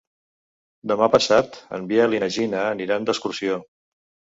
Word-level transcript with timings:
Demà 0.91 1.09
passat 1.15 1.59
en 1.79 1.85
Biel 1.93 2.17
i 2.17 2.23
na 2.25 2.31
Gina 2.39 2.65
aniran 2.73 3.09
d'excursió. 3.11 3.63